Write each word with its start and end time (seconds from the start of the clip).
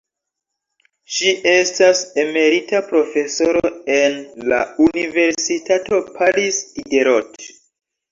Ŝi 1.15 1.33
estas 1.49 1.99
emerita 2.23 2.79
profesoro 2.87 3.71
en 3.97 4.15
la 4.53 4.61
Universitato 4.87 6.01
Paris 6.17 6.59
Diderot. 6.79 7.47